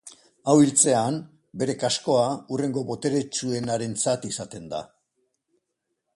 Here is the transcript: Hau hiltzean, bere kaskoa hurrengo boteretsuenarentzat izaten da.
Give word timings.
Hau 0.51 0.53
hiltzean, 0.61 1.19
bere 1.63 1.75
kaskoa 1.83 2.23
hurrengo 2.55 2.85
boteretsuenarentzat 2.89 4.27
izaten 4.33 4.69
da. 4.75 4.83